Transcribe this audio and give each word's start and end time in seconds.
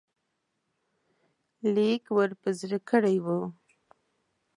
لیک 1.73 2.03
ور 2.15 2.29
په 2.41 2.49
زړه 2.59 2.77
کړی 2.89 3.17
وو. 3.25 3.39